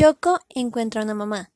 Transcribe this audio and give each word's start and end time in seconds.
Choco 0.00 0.40
encuentra 0.48 1.02
una 1.02 1.12
mamá. 1.12 1.52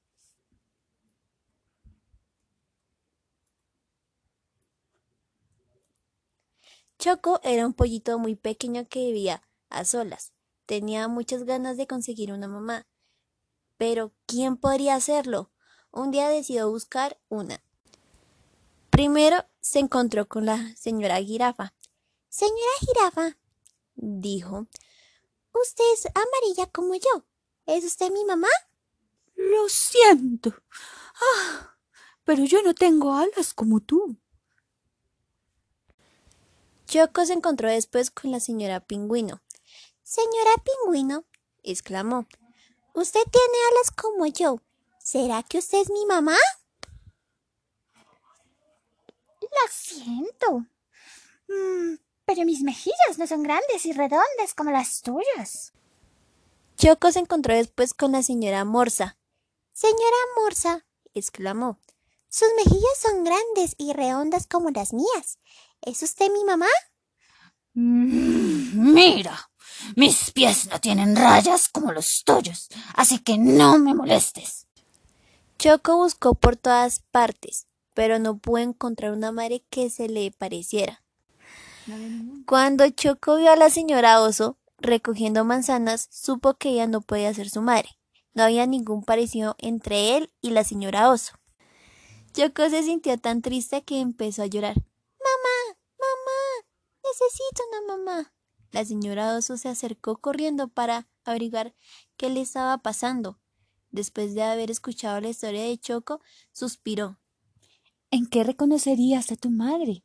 Choco 6.99 7.41
era 7.43 7.65
un 7.65 7.73
pollito 7.73 8.19
muy 8.19 8.37
pequeño 8.37 8.87
que 8.87 8.99
vivía 8.99 9.49
a 9.71 9.87
solas. 9.87 10.35
Tenía 10.67 11.09
muchas 11.09 11.45
ganas 11.45 11.79
de 11.79 11.87
conseguir 11.87 12.35
una 12.35 12.47
mamá. 12.47 12.87
Pero, 13.79 14.13
¿quién 14.27 14.59
podría 14.59 14.95
hacerlo? 14.95 15.51
Un 15.91 16.11
día 16.11 16.29
decidió 16.29 16.69
buscar 16.69 17.19
una. 17.31 17.65
Primero 18.91 19.47
se 19.63 19.79
encontró 19.79 20.29
con 20.29 20.45
la 20.45 20.77
señora 20.77 21.17
Jirafa. 21.17 21.73
Señora 22.29 22.73
Jirafa, 22.81 23.39
dijo, 23.95 24.67
usted 25.55 25.85
es 25.95 26.05
amarilla 26.15 26.71
como 26.71 26.95
yo. 26.95 27.25
¿Es 27.67 27.85
usted 27.85 28.11
mi 28.11 28.25
mamá? 28.25 28.49
Lo 29.37 29.69
siento. 29.69 30.55
Ah, 31.15 31.77
pero 32.25 32.45
yo 32.45 32.63
no 32.63 32.75
tengo 32.75 33.15
alas 33.15 33.55
como 33.55 33.81
tú. 33.81 34.17
Choco 36.87 37.25
se 37.25 37.33
encontró 37.33 37.71
después 37.71 38.11
con 38.11 38.31
la 38.31 38.41
señora 38.41 38.81
Pingüino. 38.81 39.41
Señora 40.03 40.53
Pingüino, 40.63 41.25
exclamó, 41.63 42.27
usted 42.93 43.23
tiene 43.33 43.59
alas 43.71 43.91
como 43.91 44.27
yo. 44.27 44.61
¿Será 44.99 45.43
que 45.43 45.59
usted 45.59 45.79
es 45.79 45.91
mi 45.91 46.05
mamá? 46.07 46.37
Lo 49.41 49.71
siento. 49.71 50.67
Mm, 51.49 51.97
pero 52.25 52.45
mis 52.45 52.63
mejillas 52.63 53.19
no 53.19 53.27
son 53.27 53.43
grandes 53.43 53.87
y 53.87 53.93
redondas 53.93 54.55
como 54.57 54.71
las 54.71 55.03
tuyas. 55.03 55.73
Choco 56.77 57.13
se 57.13 57.21
encontró 57.21 57.55
después 57.55 57.95
con 57.95 58.13
la 58.13 58.23
señora 58.23 58.65
Morsa. 58.65 59.17
Señora 59.73 60.17
Morsa, 60.37 60.87
exclamó, 61.15 61.79
sus 62.29 62.49
mejillas 62.57 62.99
son 63.01 63.23
grandes 63.23 63.75
y 63.79 63.93
redondas 63.93 64.47
como 64.47 64.71
las 64.71 64.93
mías. 64.93 65.39
¿Es 65.83 66.03
usted 66.03 66.31
mi 66.33 66.45
mamá? 66.45 66.67
Mm, 67.75 68.93
mira, 68.93 69.51
mis 69.97 70.33
pies 70.33 70.69
no 70.69 70.81
tienen 70.81 71.15
rayas 71.15 71.69
como 71.69 71.93
los 71.93 72.23
tuyos, 72.25 72.69
así 72.95 73.19
que 73.21 73.39
no 73.39 73.79
me 73.79 73.95
molestes. 73.95 74.67
Choco 75.59 75.97
buscó 75.97 76.35
por 76.35 76.57
todas 76.57 77.01
partes, 77.11 77.67
pero 77.95 78.19
no 78.19 78.39
pudo 78.39 78.59
encontrar 78.59 79.13
una 79.13 79.31
madre 79.31 79.65
que 79.71 79.91
se 79.91 80.09
le 80.09 80.31
pareciera. 80.33 81.03
Cuando 82.47 82.89
Choco 82.91 83.37
vio 83.37 83.53
a 83.53 83.57
la 83.57 83.71
señora 83.71 84.21
Oso 84.21 84.59
recogiendo 84.85 85.45
manzanas, 85.45 86.09
supo 86.11 86.55
que 86.55 86.71
ella 86.71 86.87
no 86.87 87.01
podía 87.01 87.33
ser 87.35 87.51
su 87.51 87.63
madre. 87.63 87.89
No 88.35 88.43
había 88.43 88.67
ningún 88.67 89.05
parecido 89.05 89.57
entre 89.59 90.17
él 90.17 90.33
y 90.41 90.51
la 90.51 90.65
señora 90.65 91.11
Oso. 91.11 91.33
Choco 92.33 92.69
se 92.69 92.83
sintió 92.83 93.17
tan 93.19 93.43
triste 93.43 93.83
que 93.83 94.01
empezó 94.01 94.43
a 94.43 94.47
llorar. 94.47 94.75
Mamá, 94.75 95.79
mamá, 95.99 96.69
necesito 97.05 97.63
una 97.71 97.97
mamá. 97.97 98.35
La 98.73 98.85
señora 98.85 99.37
Oso 99.37 99.57
se 99.57 99.69
acercó 99.69 100.17
corriendo 100.17 100.69
para 100.69 101.09
averiguar 101.25 101.75
qué 102.17 102.29
le 102.29 102.41
estaba 102.41 102.79
pasando. 102.79 103.41
Después 103.91 104.35
de 104.35 104.43
haber 104.43 104.73
escuchado 104.73 105.21
la 105.21 105.29
historia 105.29 105.63
de 105.63 105.79
Choco, 105.79 106.21
suspiró. 106.53 107.21
¿En 108.11 108.27
qué 108.27 108.43
reconocerías 108.43 109.31
a 109.31 109.37
tu 109.37 109.51
madre? 109.51 110.05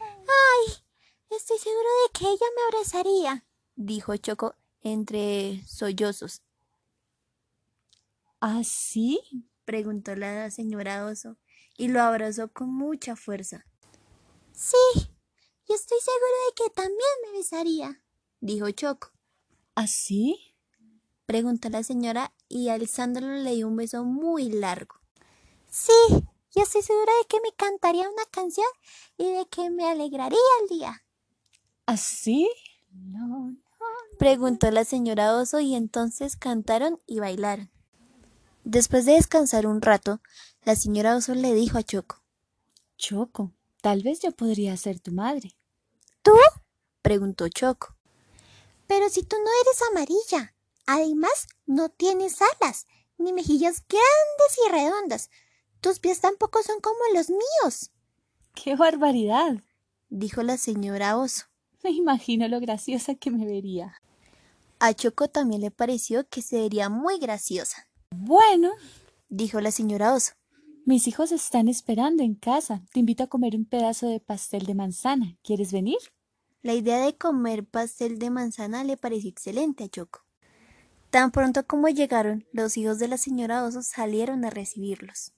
Ay, 0.00 0.74
estoy 1.30 1.58
seguro 1.58 1.88
de 2.04 2.18
que 2.18 2.24
ella 2.24 2.46
me 2.56 2.62
abrazaría, 2.76 3.46
dijo 3.76 4.16
Choco 4.16 4.54
entre 4.80 5.62
sollozos. 5.66 6.42
¿Ah, 8.40 8.62
sí? 8.64 9.20
preguntó 9.64 10.16
la 10.16 10.50
señora 10.50 11.06
Oso 11.06 11.38
y 11.76 11.88
lo 11.88 12.02
abrazó 12.02 12.52
con 12.52 12.72
mucha 12.72 13.16
fuerza. 13.16 13.64
Sí, 14.52 14.76
y 15.68 15.72
estoy 15.72 15.98
seguro 16.00 16.36
de 16.48 16.54
que 16.56 16.70
también 16.70 17.10
me 17.24 17.38
besaría, 17.38 18.02
dijo 18.40 18.70
Choco. 18.70 19.12
¿Así? 19.74 20.36
¿Ah, 20.38 20.52
preguntó 21.26 21.68
la 21.70 21.82
señora 21.82 22.34
y 22.48 22.68
alzándolo 22.68 23.28
le 23.28 23.54
dio 23.54 23.68
un 23.68 23.76
beso 23.76 24.04
muy 24.04 24.50
largo. 24.50 24.96
Sí, 25.70 25.92
y 26.54 26.60
estoy 26.60 26.82
segura 26.82 27.12
de 27.22 27.28
que 27.28 27.40
me 27.40 27.52
cantaría 27.56 28.10
una 28.10 28.26
canción 28.26 28.66
y 29.16 29.24
de 29.32 29.46
que 29.46 29.70
me 29.70 29.88
alegraría 29.88 30.38
el 30.62 30.68
día. 30.68 31.04
¿Así? 31.86 32.50
No, 32.92 33.26
no, 33.26 33.56
preguntó 34.18 34.70
la 34.70 34.84
señora 34.84 35.36
Oso 35.36 35.60
y 35.60 35.74
entonces 35.74 36.36
cantaron 36.36 37.00
y 37.06 37.20
bailaron. 37.20 37.70
Después 38.64 39.04
de 39.06 39.12
descansar 39.12 39.66
un 39.66 39.82
rato, 39.82 40.20
la 40.64 40.76
señora 40.76 41.16
Oso 41.16 41.34
le 41.34 41.54
dijo 41.54 41.78
a 41.78 41.82
Choco. 41.82 42.22
Choco, 42.96 43.52
tal 43.80 44.02
vez 44.02 44.20
yo 44.20 44.30
podría 44.32 44.76
ser 44.76 45.00
tu 45.00 45.10
madre. 45.10 45.56
¿Tú? 46.22 46.32
preguntó 47.02 47.48
Choco. 47.48 47.96
Pero 48.86 49.08
si 49.08 49.22
tú 49.22 49.36
no 49.36 49.50
eres 49.62 49.82
amarilla, 49.90 50.54
además 50.86 51.48
no 51.66 51.88
tienes 51.88 52.38
alas, 52.40 52.86
ni 53.18 53.32
mejillas 53.32 53.82
grandes 53.88 54.58
y 54.66 54.70
redondas, 54.70 55.30
tus 55.80 55.98
pies 55.98 56.20
tampoco 56.20 56.62
son 56.62 56.80
como 56.80 56.98
los 57.14 57.30
míos. 57.30 57.90
¡Qué 58.54 58.76
barbaridad! 58.76 59.56
dijo 60.10 60.42
la 60.42 60.58
señora 60.58 61.16
Oso. 61.16 61.46
Me 61.84 61.90
imagino 61.90 62.46
lo 62.48 62.60
graciosa 62.60 63.14
que 63.14 63.30
me 63.30 63.44
vería. 63.44 63.94
A 64.78 64.94
Choco 64.94 65.28
también 65.28 65.60
le 65.60 65.70
pareció 65.70 66.28
que 66.28 66.42
se 66.42 66.60
vería 66.60 66.88
muy 66.88 67.18
graciosa. 67.18 67.88
Bueno, 68.10 68.70
dijo 69.28 69.60
la 69.60 69.70
señora 69.70 70.14
Oso. 70.14 70.32
Mis 70.84 71.06
hijos 71.06 71.30
están 71.30 71.68
esperando 71.68 72.22
en 72.22 72.34
casa. 72.34 72.82
Te 72.92 73.00
invito 73.00 73.22
a 73.22 73.28
comer 73.28 73.54
un 73.54 73.64
pedazo 73.64 74.08
de 74.08 74.18
pastel 74.18 74.66
de 74.66 74.74
manzana. 74.74 75.36
¿Quieres 75.42 75.72
venir? 75.72 75.98
La 76.62 76.74
idea 76.74 76.98
de 77.04 77.16
comer 77.16 77.64
pastel 77.64 78.18
de 78.18 78.30
manzana 78.30 78.82
le 78.82 78.96
pareció 78.96 79.30
excelente 79.30 79.84
a 79.84 79.88
Choco. 79.88 80.24
Tan 81.10 81.30
pronto 81.30 81.66
como 81.66 81.88
llegaron, 81.88 82.46
los 82.52 82.76
hijos 82.76 82.98
de 82.98 83.08
la 83.08 83.18
señora 83.18 83.64
Oso 83.64 83.82
salieron 83.82 84.44
a 84.44 84.50
recibirlos. 84.50 85.32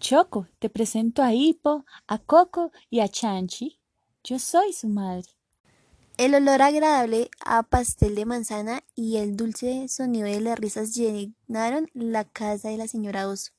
Choco, 0.00 0.48
te 0.58 0.68
presento 0.68 1.22
a 1.22 1.32
Hippo, 1.32 1.86
a 2.06 2.18
Coco 2.18 2.72
y 2.90 3.00
a 3.00 3.08
Chanchi. 3.08 3.78
Yo 4.24 4.38
soy 4.38 4.72
su 4.72 4.88
madre. 4.88 5.35
El 6.18 6.34
olor 6.34 6.62
agradable 6.62 7.30
a 7.44 7.62
pastel 7.62 8.14
de 8.14 8.24
manzana 8.24 8.82
y 8.94 9.18
el 9.18 9.36
dulce 9.36 9.86
sonido 9.88 10.26
de 10.26 10.40
las 10.40 10.58
risas 10.58 10.94
llenaron 10.94 11.90
la 11.92 12.24
casa 12.24 12.70
de 12.70 12.78
la 12.78 12.88
señora 12.88 13.28
Oso. 13.28 13.52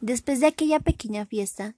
Después 0.00 0.40
de 0.40 0.46
aquella 0.46 0.80
pequeña 0.80 1.26
fiesta, 1.26 1.76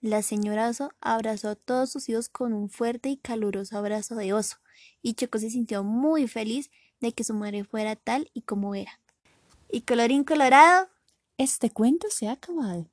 la 0.00 0.22
señora 0.22 0.68
Oso 0.68 0.90
abrazó 1.00 1.50
a 1.50 1.54
todos 1.54 1.92
sus 1.92 2.08
hijos 2.08 2.28
con 2.28 2.52
un 2.52 2.68
fuerte 2.68 3.10
y 3.10 3.16
caluroso 3.16 3.78
abrazo 3.78 4.16
de 4.16 4.32
oso, 4.32 4.56
y 5.02 5.14
Choco 5.14 5.38
se 5.38 5.50
sintió 5.50 5.84
muy 5.84 6.26
feliz 6.26 6.72
de 7.00 7.12
que 7.12 7.22
su 7.22 7.32
madre 7.32 7.62
fuera 7.62 7.94
tal 7.94 8.32
y 8.34 8.42
como 8.42 8.74
era. 8.74 8.98
Y 9.70 9.82
colorín 9.82 10.24
colorado, 10.24 10.88
este 11.38 11.70
cuento 11.70 12.08
se 12.10 12.26
ha 12.26 12.32
acabado. 12.32 12.90